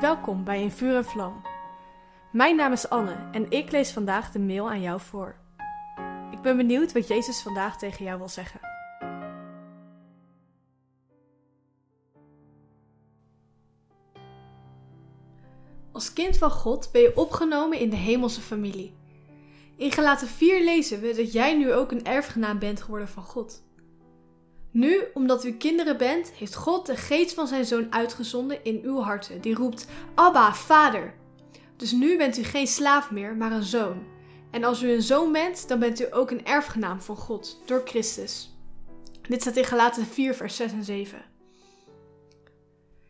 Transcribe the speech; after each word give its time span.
Welkom 0.00 0.44
bij 0.44 0.62
In 0.62 0.70
Vuur 0.70 0.96
en 0.96 1.04
Vlam. 1.04 1.42
Mijn 2.32 2.56
naam 2.56 2.72
is 2.72 2.88
Anne 2.88 3.28
en 3.32 3.50
ik 3.50 3.70
lees 3.70 3.92
vandaag 3.92 4.30
de 4.30 4.38
mail 4.38 4.70
aan 4.70 4.80
jou 4.80 5.00
voor. 5.00 5.36
Ik 6.30 6.40
ben 6.42 6.56
benieuwd 6.56 6.92
wat 6.92 7.08
Jezus 7.08 7.42
vandaag 7.42 7.78
tegen 7.78 8.04
jou 8.04 8.18
wil 8.18 8.28
zeggen. 8.28 8.60
Als 15.92 16.12
kind 16.12 16.38
van 16.38 16.50
God 16.50 16.88
ben 16.92 17.02
je 17.02 17.16
opgenomen 17.16 17.78
in 17.78 17.90
de 17.90 17.96
hemelse 17.96 18.40
familie. 18.40 18.94
In 19.76 19.92
Gelaten 19.92 20.28
4 20.28 20.64
lezen 20.64 21.00
we 21.00 21.14
dat 21.14 21.32
jij 21.32 21.56
nu 21.56 21.72
ook 21.72 21.92
een 21.92 22.04
erfgenaam 22.04 22.58
bent 22.58 22.82
geworden 22.82 23.08
van 23.08 23.22
God. 23.22 23.62
Nu, 24.74 25.04
omdat 25.12 25.44
u 25.44 25.52
kinderen 25.52 25.96
bent, 25.96 26.30
heeft 26.30 26.54
God 26.54 26.86
de 26.86 26.96
geest 26.96 27.34
van 27.34 27.46
zijn 27.46 27.64
zoon 27.64 27.92
uitgezonden 27.92 28.64
in 28.64 28.80
uw 28.82 29.00
harten, 29.00 29.40
die 29.40 29.54
roept: 29.54 29.86
Abba, 30.14 30.54
vader. 30.54 31.14
Dus 31.76 31.92
nu 31.92 32.16
bent 32.16 32.38
u 32.38 32.42
geen 32.42 32.66
slaaf 32.66 33.10
meer, 33.10 33.36
maar 33.36 33.52
een 33.52 33.62
zoon. 33.62 34.02
En 34.50 34.64
als 34.64 34.82
u 34.82 34.90
een 34.90 35.02
zoon 35.02 35.32
bent, 35.32 35.68
dan 35.68 35.78
bent 35.78 36.00
u 36.00 36.06
ook 36.10 36.30
een 36.30 36.46
erfgenaam 36.46 37.00
van 37.00 37.16
God 37.16 37.60
door 37.66 37.82
Christus. 37.84 38.56
Dit 39.28 39.40
staat 39.40 39.56
in 39.56 39.64
Galaten 39.64 40.06
4, 40.06 40.34
vers 40.34 40.56
6 40.56 40.72
en 40.72 40.84
7. 40.84 41.24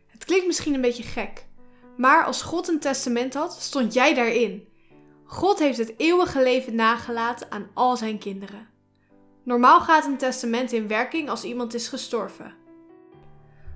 Het 0.07 0.25
klinkt 0.25 0.45
misschien 0.45 0.73
een 0.73 0.81
beetje 0.81 1.03
gek, 1.03 1.45
maar 1.97 2.25
als 2.25 2.41
God 2.41 2.67
een 2.67 2.79
testament 2.79 3.33
had, 3.33 3.53
stond 3.61 3.93
jij 3.93 4.13
daarin. 4.13 4.67
God 5.23 5.59
heeft 5.59 5.77
het 5.77 5.93
eeuwige 5.97 6.43
leven 6.43 6.75
nagelaten 6.75 7.51
aan 7.51 7.69
al 7.73 7.97
zijn 7.97 8.17
kinderen. 8.17 8.74
Normaal 9.45 9.81
gaat 9.81 10.05
een 10.05 10.17
testament 10.17 10.71
in 10.71 10.87
werking 10.87 11.29
als 11.29 11.43
iemand 11.43 11.73
is 11.73 11.87
gestorven. 11.87 12.53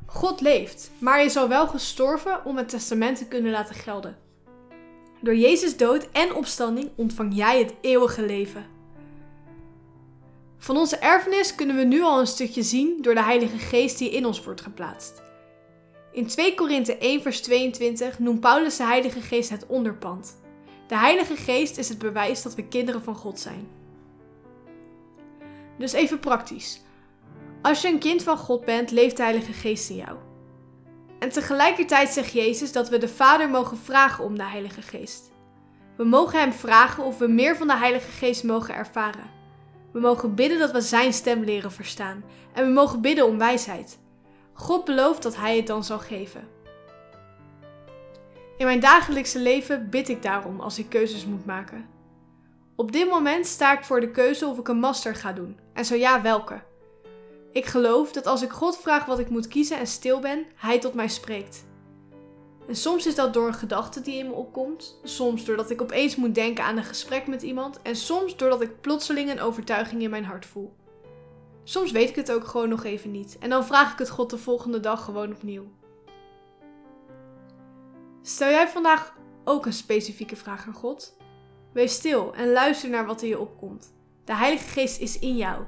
God 0.06 0.42
leeft, 0.42 0.92
maar 0.98 1.24
is 1.24 1.38
al 1.38 1.48
wel 1.48 1.68
gestorven 1.68 2.46
om 2.46 2.58
het 2.58 2.70
testament 2.70 3.18
te 3.18 3.28
kunnen 3.28 3.52
laten 3.52 3.76
gelden. 3.76 4.18
Door 5.22 5.36
Jezus 5.36 5.78
dood 5.78 6.08
en 6.12 6.34
opstanding 6.34 6.90
ontvang 6.96 7.36
jij 7.36 7.60
het 7.60 7.74
eeuwige 7.82 8.26
leven. 8.26 8.66
Van 10.58 10.78
onze 10.78 10.98
erfenis 10.98 11.56
kunnen 11.56 11.76
we 11.76 11.84
nu 11.84 12.02
al 12.02 12.20
een 12.20 12.28
stukje 12.28 12.64
zien 12.64 13.02
door 13.02 13.16
de 13.16 13.24
Heilige 13.24 13.58
Geest 13.58 13.98
die 13.98 14.10
in 14.10 14.26
ons 14.26 14.44
wordt 14.44 14.62
geplaatst. 14.62 15.22
In 16.12 16.28
2 16.28 16.56
Korinthe 16.56 16.98
1 16.98 17.22
vers 17.22 17.42
22 17.42 18.20
noemt 18.20 18.40
Paulus 18.40 18.78
de 18.78 18.84
Heilige 18.84 19.22
Geest 19.22 19.50
het 19.50 19.66
onderpand. 19.68 20.38
De 20.88 20.98
Heilige 20.98 21.36
Geest 21.36 21.78
is 21.78 21.90
het 21.90 21.98
bewijs 21.98 22.42
dat 22.42 22.56
we 22.56 22.68
kinderen 22.68 23.04
van 23.04 23.16
God 23.16 23.40
zijn. 23.40 23.68
Dus 25.80 25.92
even 25.94 26.20
praktisch. 26.20 26.82
Als 27.62 27.82
je 27.82 27.88
een 27.88 28.00
kind 28.00 28.24
van 28.24 28.38
God 28.38 28.66
bent, 28.66 28.92
leeft 28.92 29.18
de 29.18 29.24
Heilige 29.24 29.54
Geest 29.54 29.90
in 29.90 29.96
jou. 29.96 30.18
En 31.20 31.30
tegelijkertijd 31.30 32.10
zegt 32.10 32.32
Jezus 32.32 32.72
dat 32.72 32.90
we 32.90 32.98
de 32.98 33.08
Vader 33.08 33.50
mogen 33.50 33.78
vragen 33.78 34.24
om 34.24 34.38
de 34.38 34.44
Heilige 34.44 34.82
Geest. 34.82 35.32
We 35.98 36.04
mogen 36.04 36.40
Hem 36.40 36.54
vragen 36.54 37.04
of 37.04 37.18
we 37.18 37.28
meer 37.28 37.56
van 37.56 37.68
de 37.68 37.78
Heilige 37.78 38.12
Geest 38.12 38.44
mogen 38.44 38.74
ervaren. 38.74 39.32
We 39.92 40.00
mogen 40.00 40.36
bidden 40.36 40.60
dat 40.60 40.72
we 40.72 40.82
Zijn 40.82 41.14
stem 41.14 41.44
leren 41.44 41.72
verstaan. 41.72 42.24
En 42.54 42.66
we 42.66 42.72
mogen 42.72 43.02
bidden 43.02 43.26
om 43.26 43.38
wijsheid. 43.38 44.00
God 44.54 44.86
belooft 44.86 45.24
dat 45.24 45.36
Hij 45.36 45.56
het 45.56 45.68
dan 45.68 45.84
zal 45.84 46.00
geven. 46.00 46.48
In 48.58 48.66
mijn 48.66 48.80
dagelijkse 48.80 49.40
leven 49.40 49.90
bid 49.90 50.10
ik 50.10 50.24
daarom 50.24 50.60
als 50.60 50.80
ik 50.80 50.90
keuzes 50.90 51.26
moet 51.26 51.46
maken. 51.46 51.86
Op 52.80 52.92
dit 52.92 53.10
moment 53.10 53.46
sta 53.46 53.78
ik 53.78 53.84
voor 53.84 54.00
de 54.00 54.12
keuze 54.12 54.48
of 54.48 54.58
ik 54.58 54.68
een 54.68 54.80
master 54.80 55.16
ga 55.16 55.34
doen, 55.34 55.60
en 55.74 55.86
zo 55.86 55.96
ja, 55.96 56.22
welke. 56.22 56.62
Ik 57.52 57.66
geloof 57.66 58.12
dat 58.12 58.26
als 58.26 58.42
ik 58.42 58.50
God 58.50 58.78
vraag 58.78 59.06
wat 59.06 59.20
ik 59.20 59.30
moet 59.30 59.48
kiezen 59.48 59.78
en 59.78 59.88
stil 59.88 60.20
ben, 60.20 60.46
Hij 60.56 60.80
tot 60.80 60.94
mij 60.94 61.08
spreekt. 61.08 61.66
En 62.68 62.76
soms 62.76 63.08
is 63.08 63.16
dat 63.16 63.34
door 63.34 63.48
een 63.48 63.54
gedachte 63.54 64.02
die 64.02 64.18
in 64.18 64.28
me 64.28 64.34
opkomt, 64.34 65.00
soms 65.04 65.46
doordat 65.46 65.70
ik 65.70 65.82
opeens 65.82 66.16
moet 66.16 66.36
denken 66.36 66.64
aan 66.64 66.78
een 66.78 66.84
gesprek 66.84 67.28
met 67.28 67.42
iemand, 67.42 67.82
en 67.82 67.96
soms 67.96 68.38
doordat 68.38 68.62
ik 68.62 68.82
plotseling 68.82 69.30
een 69.30 69.42
overtuiging 69.42 70.02
in 70.02 70.10
mijn 70.10 70.26
hart 70.26 70.46
voel. 70.46 70.76
Soms 71.64 71.92
weet 71.92 72.10
ik 72.10 72.16
het 72.16 72.32
ook 72.32 72.48
gewoon 72.48 72.70
nog 72.70 72.84
even 72.84 73.12
niet, 73.12 73.38
en 73.40 73.50
dan 73.50 73.66
vraag 73.66 73.92
ik 73.92 74.00
het 74.00 74.10
God 74.10 74.30
de 74.30 74.38
volgende 74.38 74.80
dag 74.80 75.04
gewoon 75.04 75.32
opnieuw. 75.32 75.72
Stel 78.22 78.50
jij 78.50 78.68
vandaag 78.68 79.14
ook 79.44 79.66
een 79.66 79.74
specifieke 79.74 80.36
vraag 80.36 80.68
aan 80.68 80.74
God? 80.74 81.18
Wees 81.72 81.94
stil 81.94 82.34
en 82.36 82.52
luister 82.52 82.90
naar 82.90 83.06
wat 83.06 83.22
er 83.22 83.28
je 83.28 83.40
opkomt. 83.40 83.94
De 84.26 84.36
Heilige 84.36 84.68
Geest 84.68 85.00
is 85.00 85.20
in 85.20 85.38
jou. 85.38 85.64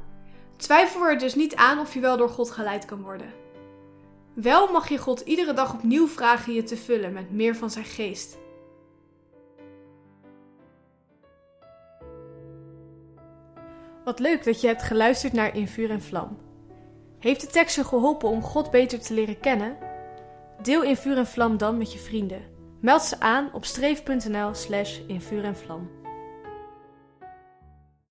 Twijfel 0.55 1.05
er 1.05 1.17
dus 1.17 1.35
niet 1.35 1.55
aan 1.55 1.79
of 1.79 1.93
je 1.93 1.99
wel 1.99 2.17
door 2.17 2.29
God 2.29 2.51
geleid 2.51 2.85
kan 2.85 3.01
worden. 3.01 3.33
Wel 4.33 4.71
mag 4.71 4.89
je 4.89 4.97
God 4.97 5.19
iedere 5.19 5.53
dag 5.53 5.73
opnieuw 5.73 6.07
vragen 6.07 6.53
je 6.53 6.63
te 6.63 6.77
vullen 6.77 7.13
met 7.13 7.31
meer 7.31 7.55
van 7.55 7.69
zijn 7.69 7.85
geest. 7.85 8.37
Wat 14.03 14.19
leuk 14.19 14.43
dat 14.43 14.61
je 14.61 14.67
hebt 14.67 14.83
geluisterd 14.83 15.33
naar 15.33 15.55
In 15.55 15.67
Vuur 15.67 15.89
en 15.89 16.01
Vlam. 16.01 16.37
Heeft 17.19 17.41
de 17.41 17.47
tekst 17.47 17.75
je 17.75 17.83
geholpen 17.83 18.29
om 18.29 18.41
God 18.41 18.71
beter 18.71 18.99
te 18.99 19.13
leren 19.13 19.39
kennen? 19.39 19.77
Deel 20.61 20.83
In 20.83 20.95
Vuur 20.95 21.17
en 21.17 21.27
Vlam 21.27 21.57
dan 21.57 21.77
met 21.77 21.93
je 21.93 21.99
vrienden. 21.99 22.50
Meld 22.81 23.01
ze 23.01 23.19
aan 23.19 23.49
op 23.53 23.65
streef.nl 23.65 24.53
slash 24.53 24.99
in 25.07 25.21
vuur 25.21 25.43
en 25.43 25.55
vlam. 25.55 26.00